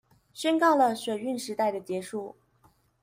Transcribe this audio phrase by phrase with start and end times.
[0.33, 2.35] 宣告了水運時代的結束